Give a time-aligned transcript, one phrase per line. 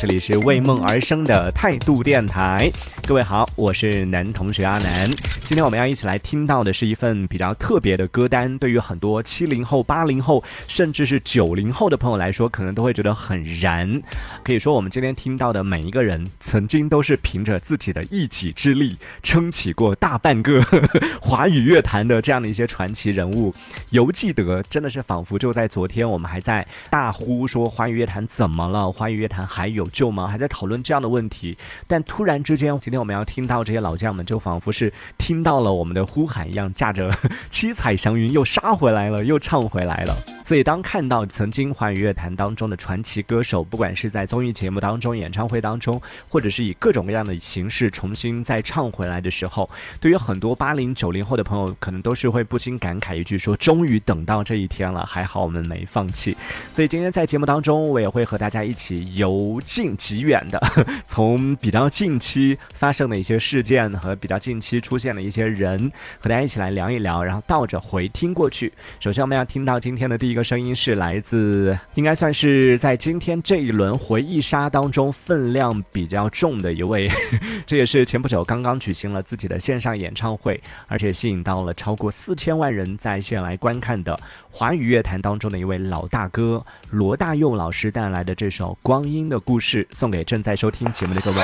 [0.00, 2.72] 这里是为梦而生的态度电台。
[3.06, 5.10] 各位好，我是男同学阿南。
[5.50, 14.00] 今天我们要一起来听到的是一份比较特别的歌单，对于很多七零后、八零后，甚至是九零后的朋友来说，可能都会觉得很燃。
[14.44, 20.64] 可以说，我们今天听到的每一个人，曾经都是凭着自己的一己之力，撑起过大半个
[21.20, 23.52] 华语乐坛的这样的一些传奇人物。
[23.88, 28.92] 犹记得，真的是仿佛就在昨天，我们还在大呼说华语乐坛怎么了？
[28.92, 30.28] 华语乐坛还有救吗？
[30.28, 31.58] 还在讨论这样的问题。
[31.88, 37.10] 但突然之间，今天我们要听到这些老将们，就仿佛是听到了我们的呼喊一样，驾着
[37.50, 40.14] 七彩祥云又杀回来了，又唱回来了。
[40.50, 56.36] 所以，当看到曾经华语乐坛当中的传奇歌手，不管是在综艺节目当中、演唱会当中，或者是以各种各样的形式重新再唱回来的时候，对于很多八零九零后的朋友，可能都是会不禁感慨一句：说终于等到这一天了，还好我们没放弃。
[56.72, 60.60] 所以今天在节目当中，我也会和大家一起由近及远的，
[61.06, 68.72] 从比较近期发生的一些事件和比较近期出现的一些人，和大家一起来聊一聊，然后倒着回听过去。
[68.98, 77.10] 首先我们要听到今天的第一个声音是来自，应该算是在今天这一轮回忆杀当中分量比较重的一位，
[77.66, 84.18] 这也是前不久刚刚举行了自己的线上演唱会，而且吸引到了超过四千万人在线来观看的
[84.50, 91.38] 华语乐坛当中的一位老大哥罗大佑老师带来的这首《光阴的故事》，送给正在收听节目的各位。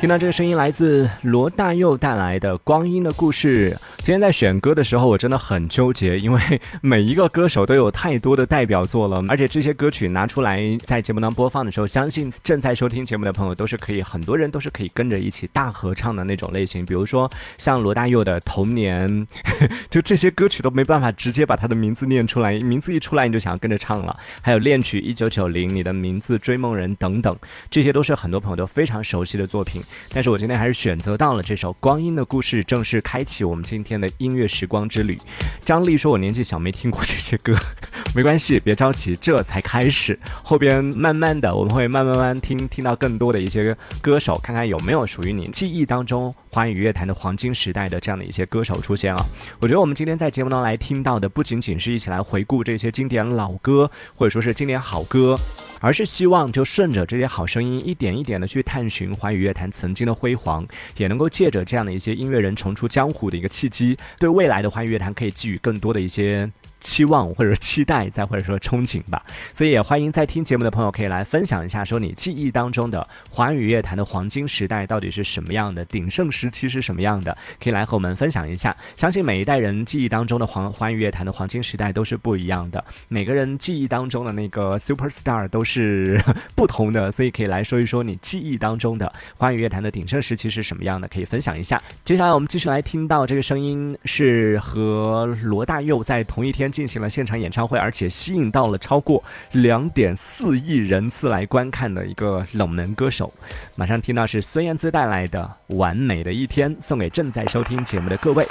[0.00, 3.76] 听到这个声音来自罗大佑带来的《光阴的故事》。
[4.02, 6.40] 今天在选歌的时候，我真的很纠结，因为
[6.80, 16.84] 每一个歌手都有太多的代表作了，而且这些歌曲拿出来在节目当播放的时候，相信正在收听节目的朋友都是可以，很多人都是可以跟着一起大合唱的那种类型。
[16.84, 19.26] 比如说像罗大佑的《童年》，
[19.90, 24.18] 就这些歌曲都没办法直接把他的名字念出来，名字一出来你就想要跟着唱了。
[24.40, 27.36] 还有恋曲《一九九零》，你的名字《追梦人》等等，
[27.70, 29.82] 这些都是很多朋友都非常熟悉的作品。
[30.12, 35.18] 但是我今天还是选择到了这首《光阴的故事》，正式开启我们今天天的音乐时光之旅。
[35.64, 37.54] 张丽说：“我年纪小，没听过这些歌，
[38.14, 40.16] 没关系，别着急，这才开始。
[40.42, 49.24] 后边慢慢的，我们会慢慢慢听，听到更多的一些歌手，看看有没有属于你记忆当中华语乐坛的黄金时代的这样的一些歌手出现啊。
[49.60, 55.38] 我觉得我们今天在节目当中来听到的，不仅仅是一起来回顾这些经典老歌，或者说是经典好歌。”
[55.82, 60.66] 而是希望就顺着这些好声音，一点一点的去探寻华语乐坛曾经的辉煌，
[60.98, 66.50] 也能够借着这样的一些音乐人重出江湖的一个契机，对未来的华语乐坛可以寄予更多的一些。
[66.80, 78.74] 期望或者期待，再或者说憧憬吧，所以也欢迎在听节目的朋友可以来分享一下，说你记忆当中的华语乐坛的黄金时代到底是什么样的，鼎盛时期是什么样的，可以来和我们分享一下。
[78.96, 86.18] 相信每一代人记忆当中的黄华语乐坛的黄金时代都是不一样的，每个人记忆当中的那个 super star 都是
[86.54, 91.80] 不同的，所以可以来说一说你记忆当中的华语乐坛的鼎盛时期是什么样的，可以分享一下。
[92.04, 96.69] 接下来我们继续来听到这个声音，是和罗大佑在同一天。
[96.70, 99.22] 进行了现场演唱会，而且吸引到了超过
[99.52, 103.32] 两点四亿人次来观看的一个冷门歌手。
[103.76, 108.46] 马上听到是孙燕姿带来的《完美的一天》，送给正在收听节目的各位。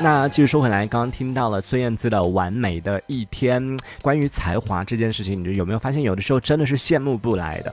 [0.00, 3.60] 那继续说回来，刚刚听到了孙燕姿的《完美的一天》。
[4.00, 7.72] 关于才华这件事情，你就有没有发现，有的时候真的是羡慕不来的？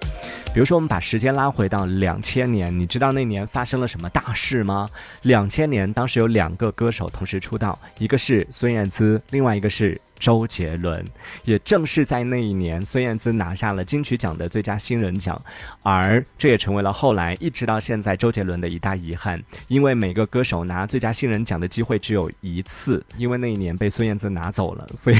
[0.52, 4.90] 比如说，我们把时间拉回到两千年，你知道那年发生了什么大事吗？
[5.22, 10.02] 两千年，当时有两个歌手同时出道，一个是孙燕姿，另外一个是。
[10.18, 11.04] 周杰伦，
[11.44, 15.40] 也正是在那一年，孙燕姿拿下了金曲奖的最佳新人奖，
[15.84, 25.18] 而这也成为了后来一直到现在周杰伦的一大遗憾，因为每个歌手拿最佳新人奖的机会只有一次，因为那一年被孙燕姿拿走了，所以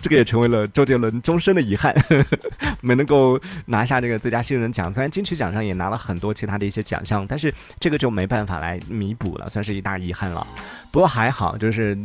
[0.00, 1.92] 这个也成为了周杰伦终身的遗憾，
[2.80, 4.92] 没能够拿下这个最佳新人奖。
[4.92, 10.46] 虽然金曲奖上也拿了很多其他的一些奖项，但是这个就没办法来弥补了，算是一大遗憾了。
[10.92, 11.98] 不过还好，就是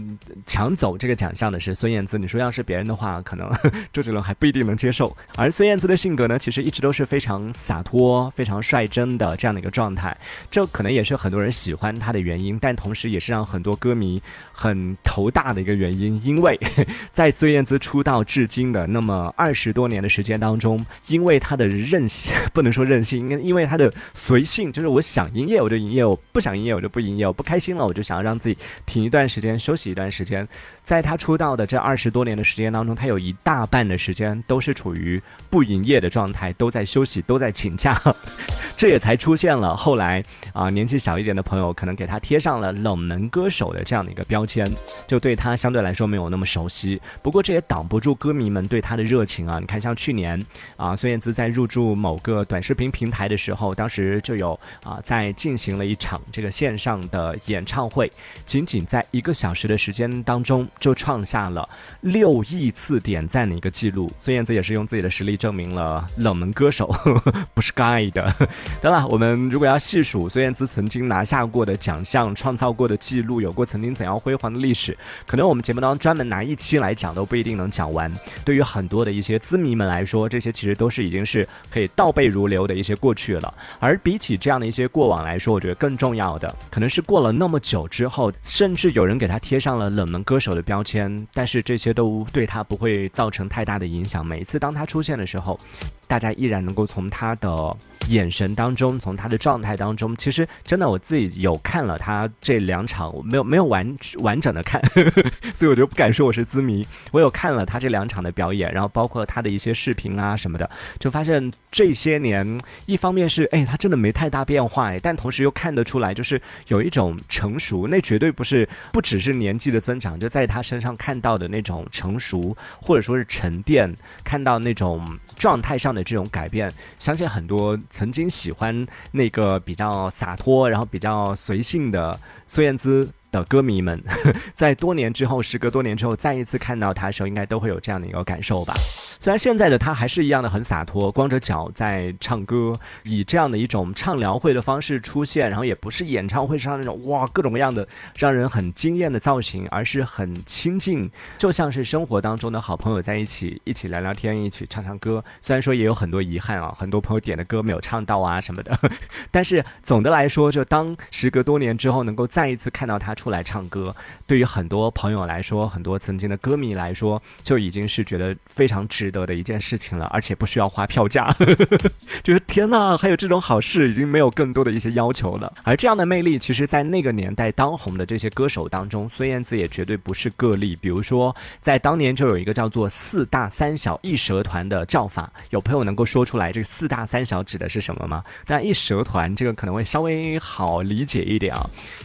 [0.45, 2.22] 抢走这个奖项的是孙燕姿。
[2.23, 3.51] 你说要是别人的话，可能
[3.91, 5.15] 周杰伦还不一定能接受。
[5.35, 10.15] 而孙燕姿的性格呢，其实一直都是非常洒脱、非常率真的这样的一个状态。
[10.49, 14.21] 这可能也是很多人喜欢她的原因，但同时也是让很多歌迷
[14.53, 16.19] 很头大的一个原因。
[16.23, 16.57] 因为
[17.11, 28.57] 在孙燕姿出道至今的那么二十多年的时间当中，因为她的任性， 不能说任性，因因为她的随性，就是我想营业我就营业，我不想营业我就不营业，我不开心了我就想要让自己。
[28.85, 30.47] 停一段时间，休息一段时间。
[30.83, 37.99] 在她出道的这二十多年的时间当中，他有一大半的时间都是处于不营业的状态，都在休息，都在请假。
[38.77, 40.23] 这也才出现了后来
[40.53, 44.69] 啊，年纪小一点的朋友可能给他贴上了冷门歌手的这样的一个标签，
[45.07, 47.01] 就对他相对来说没有那么熟悉。
[47.21, 49.59] 不过这也挡不住歌迷们对他的热情啊！
[49.59, 50.39] 你看，像去年
[50.77, 58.11] 啊，孙燕姿在入驻某个短视频平台的时候，当时就有啊在进行了一场这个线上的演唱会，
[58.45, 60.67] 仅仅在一个小时的时间当中。
[60.79, 61.67] 就创下了
[62.03, 66.93] 六亿次点赞的一个记录，孙燕姿也是用自己的实力证明了冷门歌手
[67.53, 68.33] 不是盖的。
[68.81, 78.11] 当然，我们如果要细数孙燕姿曾经拿下过的奖项、创造过的记录，有过曾经怎样辉煌的历史，可能我们节目当中专门拿一期来讲都不一定能讲完。
[78.43, 83.53] 对于很多的一些资迷们来说，这些其实都是已经是可以倒背如流的一些过去了。
[83.79, 90.63] 而比起这样的一些过往来说，我觉得更重要的可能是过了那么久之后，甚至有人给他贴上了冷门歌手的。
[90.63, 94.25] 标签，但是这些都对他不会造成太大的影响。
[94.25, 95.59] 每一次当他出现的时候，
[96.07, 97.75] 大家依然能够从他的
[98.09, 105.23] 眼神当中，从他的状态当中，其实真的我自己有看了他这两场，我没有没有完完整的看呵呵，
[105.55, 106.85] 所以我就不敢说我是资迷。
[107.11, 110.69] 我有看了他这两场的表演，然后包括他的一些视频啊什么的，
[110.99, 125.05] 就发现这些年，一方面是哎他真的没太大变化，哎，但同时又看得出来，就是有一种成熟，那绝对不是不只是年纪的增长，就在他身上看到的那种成熟，或者说是沉淀，看到那种
[125.37, 133.09] 状态上的这种改变，相信很多曾经喜欢那个比较洒脱，然后比较随性的孙燕姿。
[133.33, 133.99] 的歌迷们，
[134.53, 138.75] 在多年之后，时隔多年之后，再一次看到她的时候，应该都会有这样的一个感受吧。
[139.23, 147.87] 虽然现在的他还是一样的很洒脱，光着脚在唱歌，以这样的一种畅聊会的方式出现，然后也不是演唱会上那种哇各种各样的
[148.17, 155.23] 让人很惊艳的造型，而是很亲近，就像是生活当中的好朋友在一起，一起聊聊天，一起唱唱歌。
[155.39, 158.77] 虽然说也有很多遗憾啊，很多朋友点的歌没有唱到啊什么的，
[159.31, 163.15] 但是总的来说，就当时隔多年之后，能够再一次看到他。
[163.15, 163.95] 出来唱歌，
[164.27, 171.33] 对于很多朋友来说，很多曾经的歌迷来说，就已经是觉得非常值得的一件事情了，而且不需要花票价。
[172.21, 175.53] 就是天哪，还有这种好事，已经没有更多的一些要求了。
[175.63, 180.75] 而这样的魅力，其实，在那个年代当红的这些歌手当中，孙燕姿也绝对不是个例。
[180.75, 188.21] 比如说，在当年就有一个叫做“四大三小一蛇团”的叫法，有朋友能够说出来这个“四大三小”指的是什么吗？
[188.47, 191.61] 那，一蛇团这个可能会稍微好理解一点啊，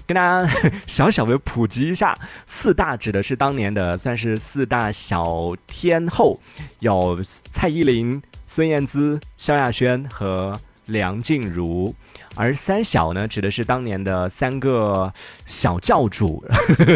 [0.06, 0.48] 跟大家
[0.86, 1.08] 小。
[1.18, 2.16] 小的普及一下，
[2.46, 6.38] 四大指的是当年的算是四大小天后，
[6.78, 7.20] 有有
[7.50, 11.94] 蔡依林、孙燕姿、萧亚轩和梁静茹。
[12.34, 15.12] 而三小呢，指的是当年的三个
[15.44, 16.44] 小教主，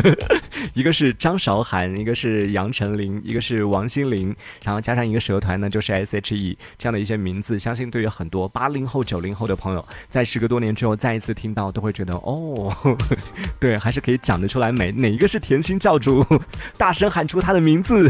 [0.72, 12.72] 一个是张韶涵，一个是杨丞琳，一个是王心凌，然后加上一个蛇团呢，就是 S.H.E 这样的一些名字，相信对于很多八零后、九零后的朋友，在时隔多年之后再一次听到，都会觉得哦，
[13.58, 16.24] 对，还是可以讲得出来，每哪一个是甜心教主，
[16.78, 18.08] 大声喊出他的名字。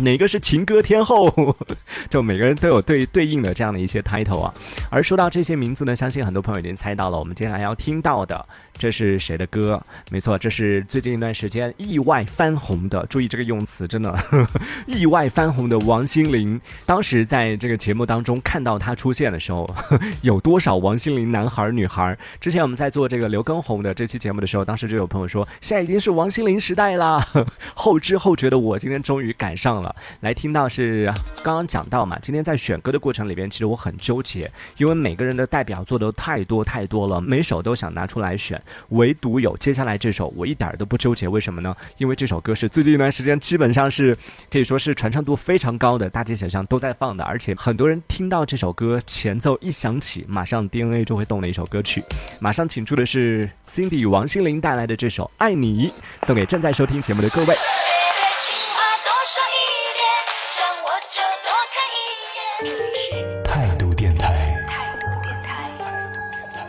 [0.00, 1.56] 哪个是情歌天后？
[2.10, 4.54] 就每个人都有对对应的这样的一些 title 啊。
[4.90, 8.46] 而说到这些名字呢，相信很多朋友已经猜到了，我们接下来要听到的。
[8.80, 9.78] 这是谁的歌？
[10.10, 13.04] 没错，这是最近一段时间意外翻红的。
[13.10, 14.18] 注意这个用词，真的
[14.88, 16.58] 意外翻红的王心凌。
[16.86, 19.68] 当时在这个节目当中看到她出现的时候，
[20.22, 22.16] 有多少王心凌男孩女孩？
[22.40, 27.22] 之前我们在做这个刘畊宏的这期节目的时候，当时就有朋友说，现在已经是王心凌时代啦。
[27.76, 29.94] 后知后觉的我今天终于赶上了。
[30.20, 31.12] 来听到是
[31.44, 38.58] 刚刚讲到嘛，今天在选歌的过程里边，其实我很纠结，因为每个人的代表作都太多太多了，每首都想拿出来选。
[38.90, 41.74] 唯独有接下来这首，我一点都不纠结，为什么呢？
[41.98, 44.16] 因为这首歌是最近一段时间基本上是
[44.50, 52.02] 可以说是传唱度非常高的，大街小巷都在放的，而且很多人听到这首歌前奏一响起，马上 DNA 就会动的一首歌曲。
[52.40, 55.88] 马上请出的是 Cindy 王心凌带来的这首《爱你》，
[56.26, 57.79] 送给正在收听节目的各位。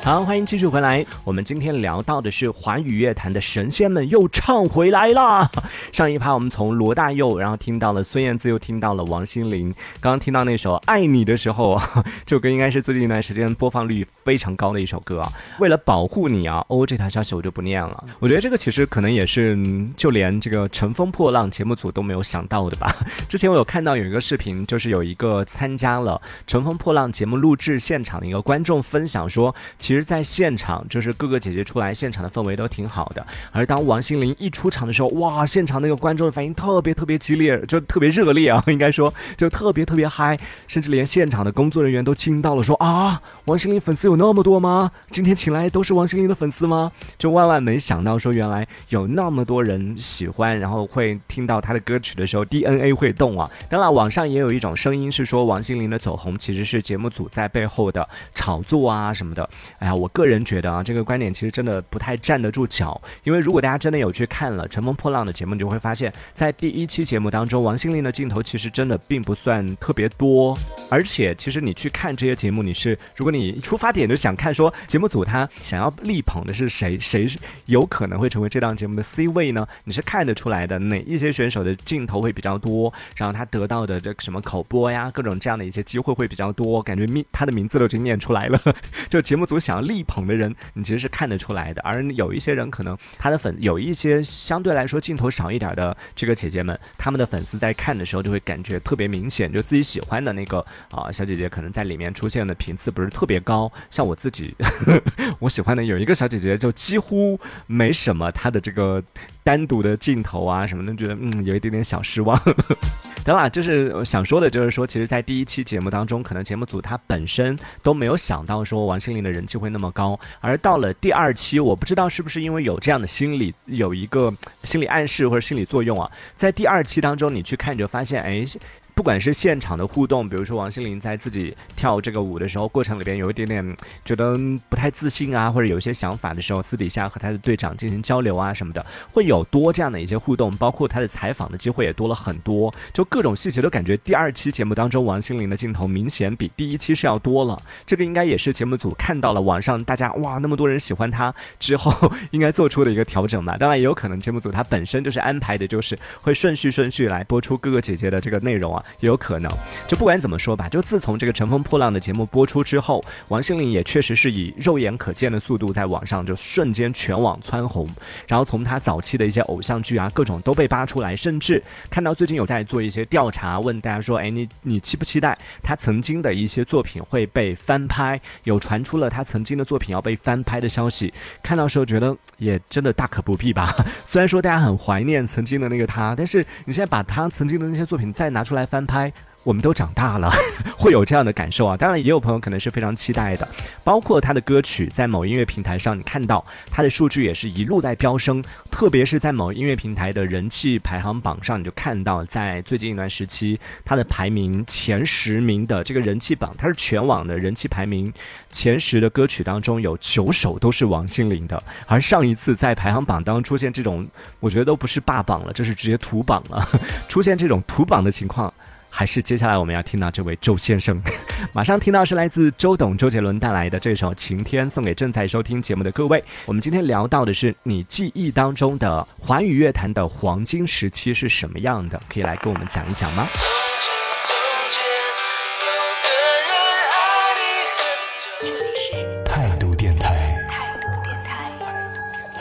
[0.03, 1.05] 好，欢迎继续回来。
[1.24, 5.48] 我们今天聊到的是华语乐坛的神仙们又唱回来啦。
[5.93, 9.72] 上一趴我们从罗大佑，然后听到了孙燕姿，又听到了王心凌。
[10.00, 11.79] 刚刚听到那首《爱你》的时候，
[12.25, 15.31] 这首歌应该是最近一段时间播放率非常高的一首歌啊。
[15.60, 18.03] 为了保护你啊，哦，这条消息我就不念了。
[18.17, 19.55] 我觉得这个其实可能也是
[19.96, 22.91] 就连这个乘风破浪节目组都没有想到的吧。
[23.29, 29.53] 之前我有看到有一个视频，就是有一个参加了乘风破浪节目录制现场的一个观众分享说。
[29.91, 33.27] 其实在现场就是各个姐姐出来，现场的氛围都挺好的。
[33.51, 44.89] 而当王心凌一出场的时候，哇，现场那个观众的反应特别特别激烈，就特别热烈啊，应该说就特别特别嗨，甚至连现场的工作人员都惊到了，说啊，王心凌粉丝有那么多吗？
[45.10, 46.89] 今天请来都是王心凌的粉丝吗？
[47.17, 53.51] 就万万没想到，说原来有那么多人喜欢，然后会听到她的歌曲的时候，DNA 会动啊。
[53.69, 59.50] 当然，网上也有一种声音是说，王心凌的走红其实是节目组在背后的炒作啊什么的。
[59.82, 70.56] 哎呀，我个人觉得啊，这个观点其实真的不太站得住脚，因为如果大家真的有去看了《乘风破浪》的节目，你就会发现，在第一期节目当中，王心凌的镜头其实真的并不算特别多，
[70.88, 79.68] 而且其实你去看这些节目，你是如果你出发点就想看说节目组他想要力捧的是谁，谁是有可能会成为这档节目的 C 位呢？
[79.86, 88.62] 你是看得出来的，哪一些选手的镜头会比较多，然后他得到的这什么口播呀，各种这样的一些机会会比较多，感觉名他的名字都已经念出来了，
[89.10, 100.60] 就节目组想要力捧的人，你其实是看得出来的，而有一些人可能他的粉有一些相对来说镜头少一点的这个姐姐们，他们的粉丝在看的时候就会感觉特别明显，就自己喜欢的那个
[100.92, 104.56] 啊小姐姐可能在里面出现的频次不是特别高，像我自己，
[105.40, 109.04] 我喜欢的有一个小姐姐就几乎没什么她的这个
[109.44, 112.40] 单独的镜头啊什么的，觉得嗯有一点点小失望。
[113.24, 128.44] 等啦，就是想说的，就是说，其实，在第一期节目当中，可能节目组他本身都没有想到说王心凌的人气会那么高，而到了第二期，我不知道是不是因为有这样的心理，有一个心理暗示或者心理作用啊，在第二期当中，你去看，你就发现，哎。
[128.93, 134.38] 不管是现场的互动，比如说王心凌在自己跳这个舞的时候，过程里边有一点点觉得
[134.69, 147.62] 不太自信啊，或者有一些想法的时候，私底下和他的队长进行交流啊什么的，会有多这样的一些互动，包括他的采访的机会也多了很多，就各种细节都感觉第二期节目当中王心凌的镜头明显比第一期是要多了。
[147.86, 153.57] 这个应该也是节目组看到了网上大家哇那么多人喜欢他之后应该做出的一个调整吧。
[153.57, 158.81] 当然也有可能节目组他本身就是安排的就是会顺序顺序来播出各个姐姐的这个内容啊。
[159.00, 159.52] 也有可能，
[159.88, 167.88] 就不管怎么说吧，就自从这个《乘风破浪》的节目播出之后，王心凌也确实是以肉眼可见的速度在网上就瞬间全网蹿红。
[168.28, 178.20] 然后从她早期的一些偶像剧啊，各种都被扒出来，甚至看到最近有在做一些调查，问大家说：“哎，你你期不期待她曾经的一些作品会被翻拍？
[178.44, 183.74] 有传出了她曾经的作品要被翻拍的消息。”看到时候觉得也真的大可不必吧。
[184.06, 188.86] 虽然说大家很怀念曾经的那个她，但是你现在把她曾经的那些作品再拿出来翻。
[188.86, 189.13] 拍，
[189.44, 190.30] 我们都长大了，
[190.75, 191.78] 会有这样的感受啊。
[191.78, 193.48] 当然，也有朋友可能是非常期待的，
[193.84, 208.12] 包括他的歌曲在某音乐平台上，你看到他的数据也是一路在飙升，特别是在某音乐平台的人气排行榜上，你就看到在最近一段时期，他的排名前十名的这个人气榜，它是全网的人气排名
[208.50, 211.62] 前十的歌曲当中有九首都是王心凌的。
[211.88, 214.08] 而上一次在排行榜当中出现这种，
[214.40, 216.68] 我觉得都不是霸榜了，这是直接屠榜了，
[217.08, 218.54] 出现这种屠榜的情况。
[218.93, 221.01] 还是接下来我们要听到这位周先生，
[221.55, 226.24] 马上听到是来自周董周杰伦带来的这首《晴天》，送给正在收听节目的各位。
[226.45, 233.25] 我们今天聊到的是你记忆当中的华语乐坛的黄金时期是什么样的，可以来跟我们讲一讲吗？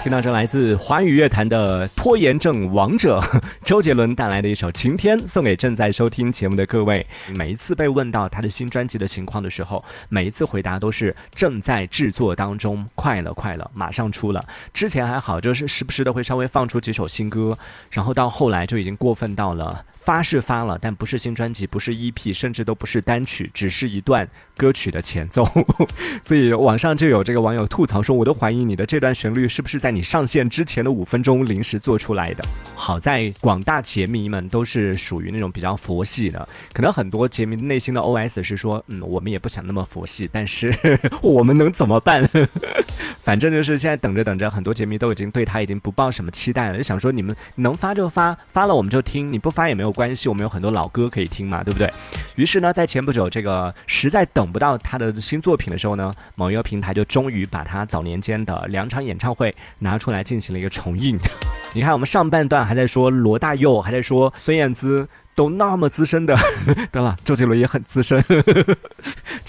[0.03, 3.23] 听到这来自华语乐坛的拖延症王者
[3.63, 7.05] 周杰伦带来的一首《晴天》，送给正在收听节目的各位。
[7.35, 14.43] 每一次被问到他的新专辑的情况的时候，每一次回答都是正在制作当中，快了，快了，马上出了。
[14.73, 17.59] 之前还好，就是时不时的会稍微放出几首新歌，
[17.91, 19.85] 然后到后来就已经过分到了。
[20.01, 24.27] 发是发了，但不是新专辑，不是 EP，甚至都不是单曲，只是一段
[24.57, 25.47] 歌曲的前奏。
[26.25, 32.43] 所以网上就有这个网友吐槽说：“我都怀疑你的这段旋律是不是在你上线之前的五分钟临时做出来的。”
[32.75, 40.75] 好在广大杰迷们都是属于那种比较佛系的，可能很多杰迷内心的 OS 是说：“嗯，我们也不想那么佛系，但是
[41.23, 42.27] 我们能怎么办？
[43.23, 49.91] 反正就是现在等着等着，很多杰迷都已经对他已经不抱什么期待了，就想说你们能发就发，发了我们就听，你不发也没有。
[49.91, 51.93] 关系，我们有很多老歌可以听嘛，对不对？
[52.37, 61.19] 于是呢，在前不久，这个实在等不到他的新作品的时候呢，某一个平台就终于把他早年间的两场演唱会拿出来进行了一个重印。
[61.75, 65.09] 你看，我们上半段还在说罗大佑，还在说孙燕姿。
[65.33, 66.37] 都那么资深的，
[66.93, 68.23] 得了周杰伦也很资深，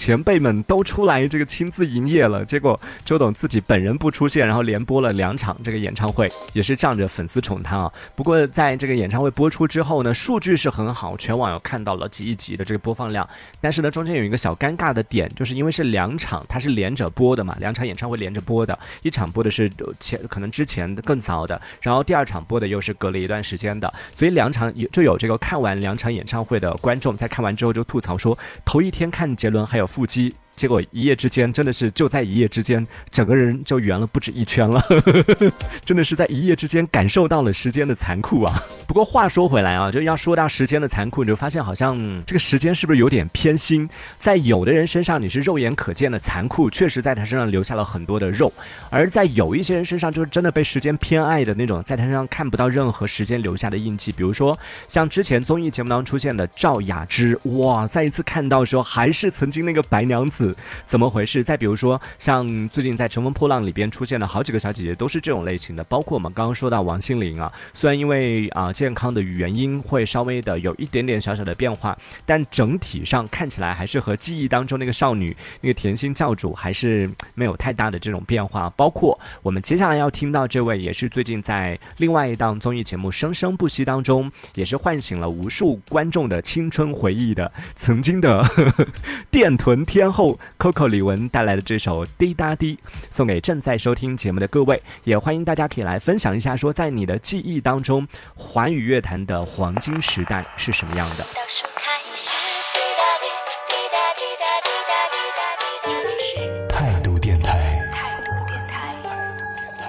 [0.02, 7.92] 前辈们都出来这个亲自营业了，结果周董自己本人不出现，然后连播了两场这个演唱会，也是仗着粉丝宠他啊。
[8.16, 13.24] 不过在这个演唱会播出之后呢，数据是很好，全网有看到了几亿级的这个播放量。
[13.60, 30.34] 但是呢，中间有一个小尴尬的点，就是因为是两场，它是连着播的嘛，两场演唱会连着播的，一场播的是前可能之前更早的，然后第二场播的又是隔了一段时间的，所以两场有就有这个看完两场演唱会的观众在看完之后就吐槽说，头一天看杰伦还有腹肌。
[30.54, 34.84] 结果一夜之间，真的是就在一夜之间，整个人就圆了不止一圈了，
[35.84, 38.62] 真的是在一夜之间感受到了时间的残酷啊！
[38.86, 43.88] 不过话说回来啊，就要说到时间的残酷，你就发现好像这个时间是不是有点偏心？
[44.16, 48.52] 在有的人身上你是肉眼可见的残酷，确实在他身上留下了很多的肉；
[48.90, 54.12] 而在有一些人身上，就是真的被时间偏爱的那种，在他身上看不到任何时间留下的印记。
[54.12, 54.56] 比如说
[54.86, 60.41] 像之前综艺节目当中出现的赵雅芝，哇，再一次看到说还是曾经那个白娘子。
[60.86, 61.44] 怎么回事？
[61.44, 65.84] 再比如说，像最近在《乘风破浪》里边出现了好几个小姐姐，都是这种类型的。
[65.84, 78.70] 包括我们刚刚说到王心凌啊，虽然因为啊健康的原因会稍微的有一点点小小的变化，但整体上看起来还是和记忆当中那个少女、那个甜心教主还是没有太大的这种变化。
[78.70, 88.44] 包括我们接下来要听到这位，也是最近在另外一档综艺节目《生生不息》当中，也是唤醒了无数观众的青春回忆的曾经的
[89.30, 90.31] 电臀天后。
[90.58, 92.74] Coco 李玟带来的这首《滴答滴》，
[93.10, 101.24] 送给正在收听节目的各位，也欢迎大家可以来分享一下，说在你的记忆当中，华语乐坛的黄金时代是什么样的。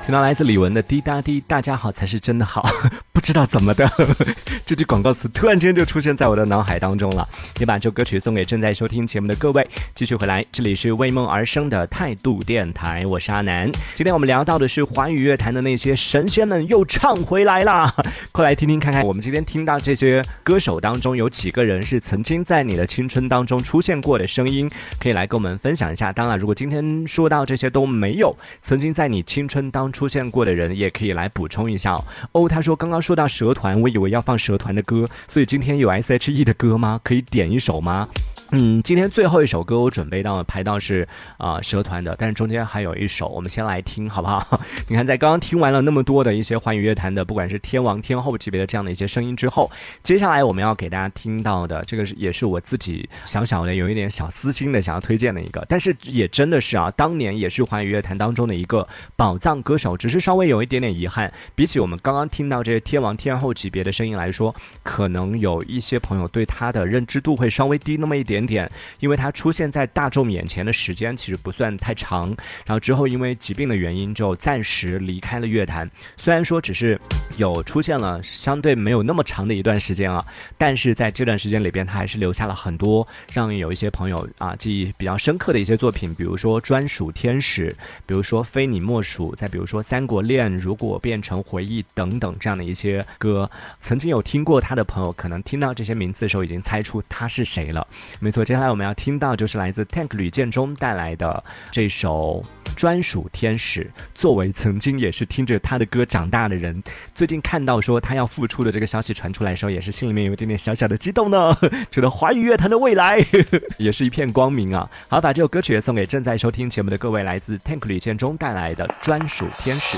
[0.06, 2.70] 听到来自李玟的《滴答滴》，大家好才是真的好。
[3.14, 3.90] 不知道怎么的，
[4.66, 7.26] 这句广告词突然间就出现在我的脑海当中了。
[7.60, 9.66] 也把这歌曲送给正在收听节目的各位。
[9.96, 13.72] 继续回来，这里是为梦而生的态度电台，我是阿南。
[13.96, 17.96] 今天我们聊到的是华语乐坛的那些神仙们又唱回来啦，
[18.34, 24.70] 快来听听看看，我们今天听到这些歌手当中有几个人是曾经在你的青春当中出现过的声音，
[25.00, 26.12] 可以来跟我们分享一下。
[26.12, 31.96] 当然，如果今天说到这些都没有曾经在你青春当中出现过的人，也可以来补充一下
[32.32, 32.50] 哦。
[32.50, 33.04] 他说刚刚。
[33.04, 37.02] 说到蛇团，我以为要放蛇团的歌，所以今天有 S H E 的歌吗？
[37.04, 38.08] 可以点一首吗？
[38.56, 41.06] 嗯，今天最后一首歌我准备到排到是
[41.38, 44.62] 啊蛇团的，但是中间还有一首，我们先来听好不好？
[44.88, 49.72] 你看，在刚刚听完了那么多的一些华语乐坛的，不管是天王天后级别的这样的一些声音之后，
[50.04, 68.44] 接下来我们要给大家听到的这个是也是我自己小小的有一点小私心的想要推荐的一个，但是也真的是啊，当年也是华语乐坛当中的一个宝藏歌手，只是稍微有一点点遗憾，比起我们刚刚听到这些天王天后级别的声音来说，可能有一些朋友对他的认知度会稍微低那么一点。
[68.44, 68.70] 点，
[69.00, 72.28] 因为他出现在大众眼前的时间其实不算太长，
[72.66, 75.90] 然后之后因为疾病的原因就暂时离开了乐坛。
[76.18, 77.00] 虽然说只是
[77.38, 80.26] 有出现了相对没有那么长的一段时间啊，
[80.58, 87.70] 但是在这段时间里边，他还是留下了很多让有一些朋友啊记忆比较深刻的一些作品，比如说《专属天使》，
[88.06, 93.50] 比如说《非你莫属》，再比如说《说三国恋》，如果变成回忆等等这样的一些歌。
[93.82, 97.86] 曾经有听过他的朋友，可能听到这些名字的时候已经猜出他是谁了。
[98.20, 102.44] 没错，接下来我们要听到就是来自 Tank 吕建中带来的这首
[102.76, 103.90] 专属天使。
[104.14, 106.84] 作为曾经也是听着他的歌长大的人，
[107.16, 111.58] 最近看到说他要复出的这个消息传出来的时候，也是心里面有一点点小小的激动呢。
[111.90, 113.18] 觉得华语乐坛的未来
[113.80, 114.88] 也是一片光明啊！
[115.08, 119.98] 好，把这首歌曲送给正在收听节目的各位，来自 Tank 吕建中带来的专属天使。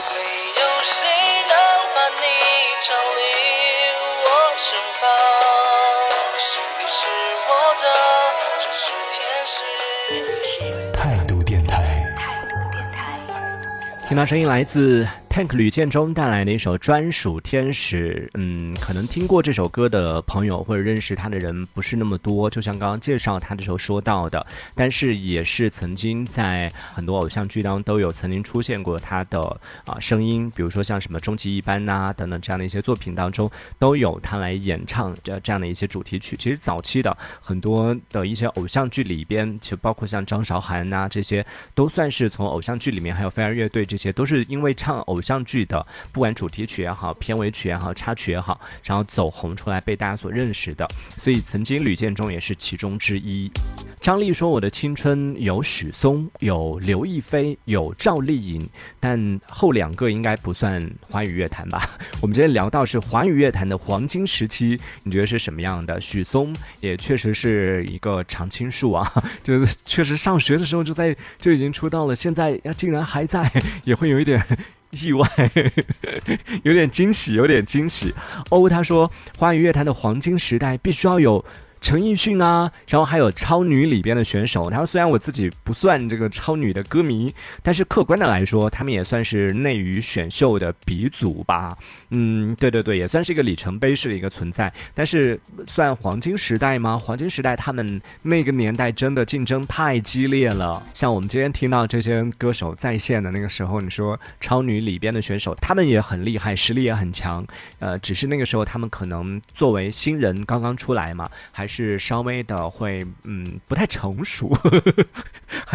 [10.93, 12.05] 态度电台
[14.07, 15.07] 听到声音来自。
[15.35, 22.49] Tank 吕建中带来的一首专属天使，嗯，可能听过这首歌的朋友或者认识他的人不是那么多。
[22.49, 29.41] 就像刚刚介绍他的时候说到的，但是也是曾经在很多偶像剧当中都有曾经出现过他的
[29.83, 36.37] 啊声音，比如说像什么终极一班呐等等这样的一些作品当中都有他来演唱这这样的一些主题曲。
[36.37, 45.21] 其实早期的很多的一些偶像剧里边，其实包括像张韶涵呐这些，都算是从偶像剧里面还有飞儿乐队这些，都是因为唱偶。
[45.25, 53.51] 像剧的，不管主题曲也好，片尾曲也好，插曲也好，然后走红出来被大家所认识的，所以曾经吕建中也是其中之一。
[53.99, 61.89] 张丽说：“我的青春有许嵩，有刘亦菲，有赵丽颖，但后两个应该不算华语乐坛吧？
[62.21, 65.99] 我们今天聊到是华语乐坛的黄金时期，你觉得是什么样的？
[65.99, 69.11] 许嵩也确实是一个常青树啊，
[69.43, 73.51] 就是确实上学的时候就在就已经出道了，现在竟然还在，
[73.85, 74.39] 也会有一点。”
[74.95, 75.27] 意外，
[76.63, 78.13] 有点惊喜，有点惊喜。
[78.49, 81.43] 哦，他说，华语乐坛的黄金时代必须要有。
[81.85, 84.71] 陈奕迅啊，然后还有超女里边的选手。
[84.71, 91.77] 他说，虽然我自己不算这个超女的歌迷，但是客观的来说，他们也算是内娱选秀的鼻祖吧。
[92.09, 94.73] 嗯，对对对，也算是一个里程碑式的一个存在。
[94.95, 96.97] 但是算黄金时代吗？
[96.97, 100.81] 黄金时代，他们那个年代真的竞争太激烈了。
[100.95, 107.45] 像我们今天听到这些歌手在线的那个时候，你说超女里边的选手，他们也很厉害，实力也很强。
[107.77, 111.74] 呃，只是那个时候他们可能作为新人刚刚出来嘛，还是。
[111.75, 114.49] 是稍微的会嗯不太成熟，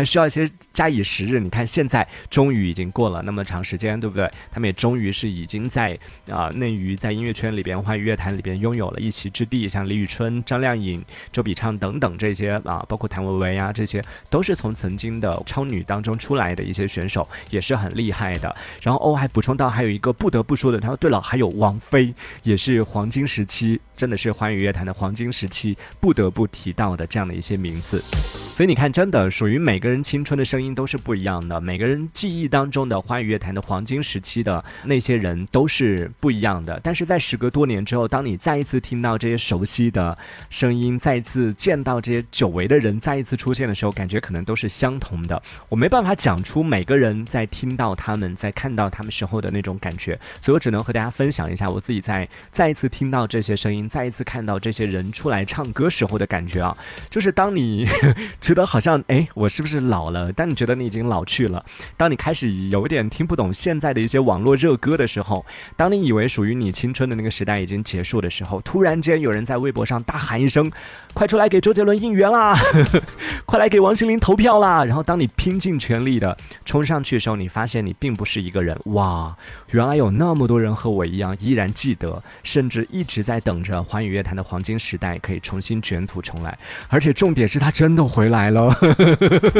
[0.01, 1.39] 还需要一些加以时日。
[1.39, 4.31] 你看现在终于已经过了那么长时间，对不对？
[4.51, 9.69] 他们也终于是已经在啊内娱在音乐圈里边、华语乐坛里边拥有了一席之地。
[9.69, 18.57] 像李宇春、张靓颖、周笔畅等等这些啊，包括谭维维啊，这些都是从曾经的超女当中出来的一些选手，也是很厉害的。
[18.81, 25.77] 然后欧还补充到，还有一个不得不说的，他说对了，还有王菲，也是黄金时期，真的是华语乐坛的黄金时期。
[26.01, 27.99] 不得不提到的这样的一些名字。
[28.55, 36.81] 所以你看，真的属于每个人青春的声音都是不一样的，每个人记忆当中的华语乐坛的黄金时期的那些人都是不一样的。
[36.83, 40.17] 但是在时隔多年之后，当你再一次听到这些熟悉的
[40.49, 45.43] 声音，再一次见到这些久违的人再一次出现的时候，感觉可能都是相同的。
[45.69, 56.77] 我没办法讲出每个人在听到他们在看到他们时候的那种感觉，所以我只能和大家分享一下我自己在再一次听到这些声音，再一次看到这些人出来唱歌时候的感觉啊，
[57.09, 57.87] 就是当你。
[58.41, 60.33] 觉得好像哎，我是不是是老了？
[60.33, 61.65] 当你觉得你已经老去了，
[61.97, 65.45] 当你开始有点听不懂现在的一些网络热歌的时候，
[65.77, 70.73] 当你以为属于你青春的那个时代已经结束的时候，突然间有人在微博上大喊一声
[71.13, 72.59] ：“快出来给周杰伦应援 啦！
[73.45, 79.37] 快来给王心凌投票啦！”然后当你拼尽全力的冲上去的时候，你发现你并不是一个人，哇，
[79.73, 86.59] 原来有那么多人和我一样依然记得，甚至一直在等着华语乐坛的黄金时代可以重新卷土重来。
[86.89, 88.31] 而且重点是他真的回。
[88.31, 88.73] 来了，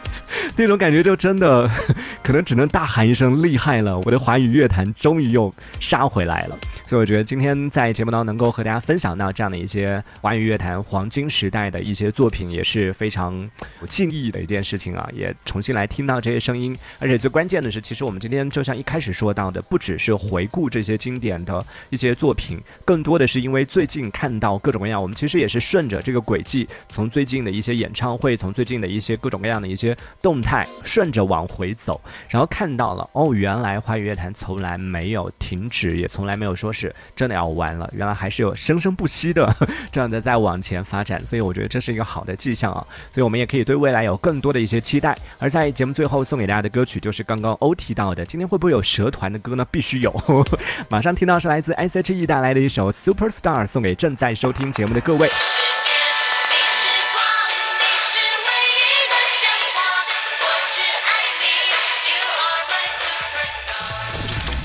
[0.57, 1.69] 那种感觉就真的
[2.21, 3.97] 可能只能大喊一声厉害了！
[3.99, 6.57] 我的华语乐坛终于又杀回来了。
[6.85, 13.39] 所以我觉得今天在节目当中能够和大家分享到这样的一些华语乐坛黄金时代的一些作品，也是非常
[13.81, 15.09] 有敬意的一件事情啊！
[15.13, 31.99] 也重新来听到这些声音，而且最关键的是，其实我们今天就像一开始说到的，不只是回顾这些经典的一些作品，更多的是因为最近看到各种各样，我们其实也是顺着这个轨迹，从最近的一些演唱会，从最近的一些各种各样的一些动态，顺着往回走，
[32.29, 36.93] 然后看到了哦，原来华语乐坛从来没有停止，也从来没有说是。
[37.15, 39.55] 真的要完了，原来还是有生生不息的
[39.91, 45.15] 这样的在往前发展，所以我觉得这是一个好的迹象啊，所以我们也可以对未来有更多的一些期待。
[45.37, 49.65] 而在节目最后送给大家的歌曲就是刚刚欧提到的，今天会不会有蛇团的歌呢？
[49.69, 50.11] 必须有，
[50.89, 55.29] 马上听到是来自 S.H.E 带来的一首 Superstar，送给正在收听节目的各位。